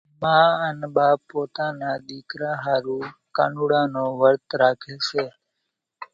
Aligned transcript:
ما 0.21 0.37
انين 0.67 0.81
ٻاپ 0.95 1.19
پوتا 1.29 1.65
نا 1.79 1.91
ۮيڪرا 2.07 2.51
ۿارُو 2.63 2.97
ڪانوڙا 3.35 3.81
نون 3.93 4.09
ورت 4.19 4.43
رئي 4.61 4.95
سي۔ 5.09 5.23